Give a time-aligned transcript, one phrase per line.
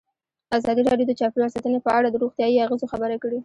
[0.57, 3.39] ازادي راډیو د چاپیریال ساتنه په اړه د روغتیایي اغېزو خبره کړې.